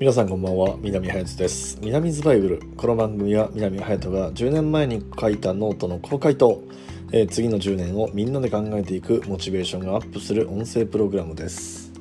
[0.00, 1.78] 皆さんこんばんは南隼人です。
[1.80, 6.64] 南's バイブルこの番組は南隼人が10年前に書いたノートの公開と、
[7.12, 11.92] えー、次の10年をみんなで考えていくモチベーションがアップする音声プログラムです、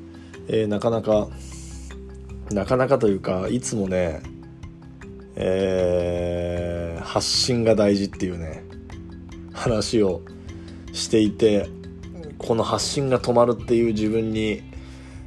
[0.47, 1.27] えー、なかなか
[2.51, 4.23] なかなかというかいつもね
[5.35, 8.63] えー、発信が大事っていうね
[9.53, 10.23] 話を
[10.93, 11.69] していて
[12.39, 14.63] この発信が止まるっていう自分に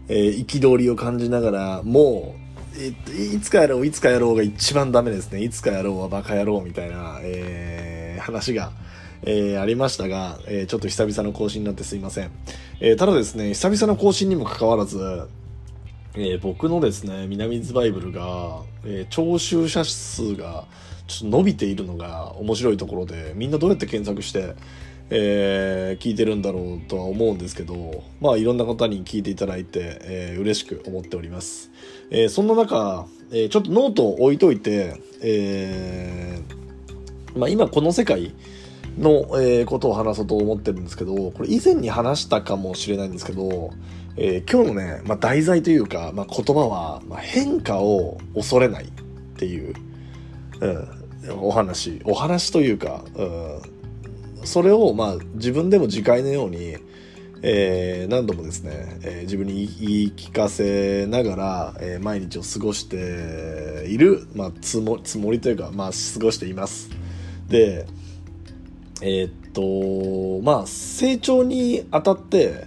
[0.09, 2.46] 憤、えりを感じながらもう
[2.77, 5.43] いつかやろう、いつかやろうが一番ダメですね。
[5.43, 8.73] いつかやろうはバカ野郎みたいな、えー、話が、
[9.23, 12.31] えー、ありましたが、えー、ちょっと久々の更新になってすいません。
[12.81, 15.29] えー、ただですね、久々の更新にもかかわらず、
[16.17, 20.67] え、僕のですね、南ズバイブルが、え、聴衆者数が
[21.07, 24.55] ちょっと伸びているのが面白いところで、みんなどうやって検索して、
[25.09, 31.71] えー、聞いてるんだろうとは思うんですけど、まあいろんな方に聞いていただいて、えー、嬉しく思っております。
[32.11, 36.41] えー、そんな中、え、ちょっとノートを置いといて、え、
[37.37, 38.35] まあ今この世界
[38.99, 43.71] の、え、ことを話そうと思ってるんですけど、これ以前に話したかもしれないんですけど、
[44.17, 48.89] え、今日のね、まあ題材というか、まあ言葉は、まあ、変化を恐れないっ
[49.37, 49.75] ていう、
[50.61, 53.77] うん、お話、お話というか、うん
[54.47, 56.77] それをまあ自分でも自戒のように、
[57.43, 66.91] えー、何度もですね、えー、自分に言い聞かせながら、えー、毎日を過ごしている、まあ、つもつもりというか、まあ、過ごしています。
[67.49, 67.87] で、
[69.03, 72.67] えっと、まあ、成長にあたって、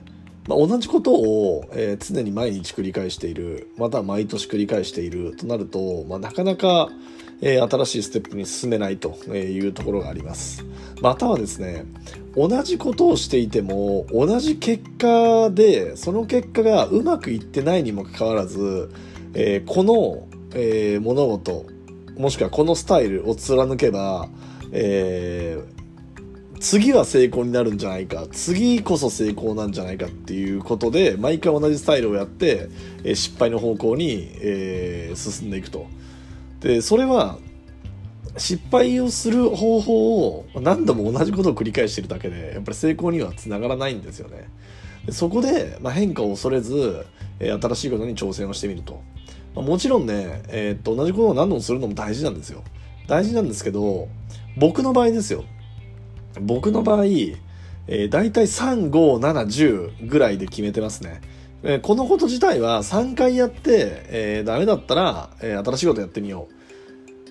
[0.49, 6.89] まあ、同じことを、えー、常に毎日繰り返している、または毎年繰り返しているとなると、まあ、なかなか、
[7.39, 10.65] えー、新しいステップに進めないというところがあります。
[11.01, 11.85] またはですね、
[12.35, 18.89] 同じことをしていても、同じ結果で、その結果がうまくいってないにもかかわらず、
[19.35, 21.67] えー、この、えー、物事、
[22.17, 24.27] もしくはこのスタイルを貫けば、
[24.71, 25.78] えー、
[26.59, 32.69] 次は成功になるんじゃないか、次こそ成功なんじゃないかっていうことで、毎回同じスタイルをやって、
[33.03, 35.87] え失敗の方向に、え進んでいくと。
[36.59, 37.39] で、それは、
[38.37, 44.49] 失敗をする方法を何度も同じことを繰り返してるだけで、やっぱり成功にはつながらないんですよね。
[45.11, 47.05] そこで、まあ、変化を恐れず、
[47.39, 49.01] え、新しいことに挑戦をしてみると。
[49.55, 52.63] まあ、もちろんね、えー、っと、同じことを何度もするのも大事なんですよ。
[53.07, 54.09] 大事なんですけど、
[54.57, 55.45] 僕の場合ですよ。
[56.41, 61.21] 僕の場合、えー、大体3、5、7、10ぐらいで決めてますね。
[61.63, 66.47] えー、このこと自体は3回やって、えー、ダメだったら、えー、新しいことやってみよ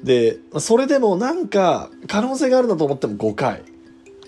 [0.02, 0.06] う。
[0.06, 3.62] で、それでもなんか可能性があるなと思っても5回。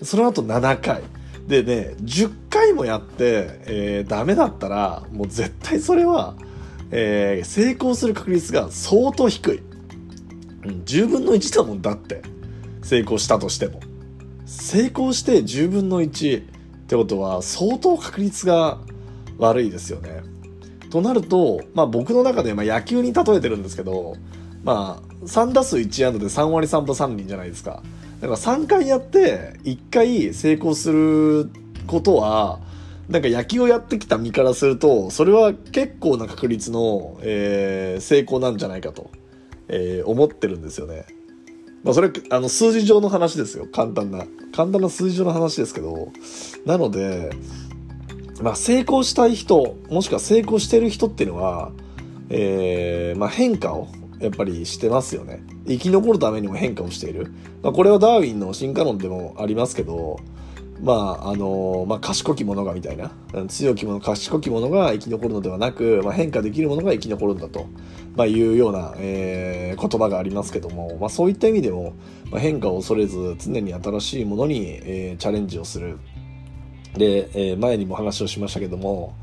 [0.01, 1.03] その後7回。
[1.47, 6.35] でね、10回もやって、えー、ダメだったら、もう絶対それは、
[6.91, 9.61] えー、成功する確率が相当低い。
[10.63, 12.21] うん、10分の1だもんだって。
[12.83, 13.79] 成功したとしても。
[14.51, 16.45] 成功して10分の1っ
[16.87, 18.79] てことは相当確率が
[19.37, 20.23] 悪いですよね。
[20.89, 24.17] となると、まあ僕の中でま野球に例えてるんですけど、
[24.65, 27.81] まあ3打数1安打で3割3分3厘じゃないですか。
[28.19, 31.49] だから3回やって1回成功する
[31.87, 32.59] ことは、
[33.07, 39.11] なんか野球をやってきた身からすると、それは結構な確率の、えー、成功なんじゃないかと、
[39.69, 41.05] えー、思ってるんですよね。
[41.83, 43.67] まあそれ、あの数字上の話ですよ。
[43.71, 44.25] 簡単な。
[44.53, 46.11] 簡単な数字上の話ですけど。
[46.65, 47.31] なので、
[48.41, 51.71] まあ、成功したい人、もしくは成功してる人っていうのは、
[52.29, 53.87] えー、まあ、変化を
[54.19, 55.43] やっぱりしてますよね。
[55.67, 57.31] 生き残るためにも変化をしている。
[57.61, 60.19] まあ、これはダーウィンの進化論でもありますけど、
[60.81, 63.11] まあ、あの、まあ、賢き者がみたいな、
[63.47, 67.67] 強き者、賢き者が生き残るのではなく、まあ、変化できる者が生き残るんだと、
[68.15, 71.93] まあ、いうような、えー、言葉がありますけども、まあ、そういった意味でも、
[72.31, 75.99] まあ、変化を恐れず、常に新しいものに、えー、チャレンジをする。
[76.97, 79.15] で、えー、前にも話をしましたけども、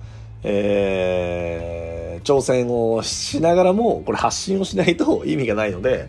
[0.44, 6.08] えー、挑戦をしながらも、これ発信をしないと意味がないので、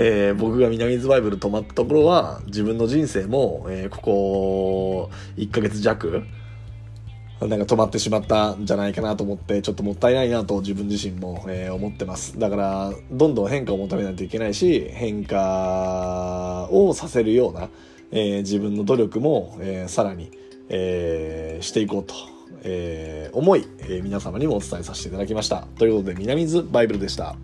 [0.00, 6.22] えー、僕が南ズバイブル止まったところは、自分の人生も、えー、ここ1ヶ月弱、
[7.40, 12.38] なんか止まってしまったんじゃないかなと思って、ちょっともったいないなと自分自身も、えー、思ってます。
[12.38, 17.68] だから、どんどん変化を求めないといけないし、変化をさせるような、
[18.12, 20.30] えー、自分の努力も、えー、さらに、
[20.68, 22.14] えー、していこうと、
[22.62, 25.66] えー、思い、えー、皆様にもお伝えさせていただきました。
[25.76, 27.34] ということで、南津バイブルでした。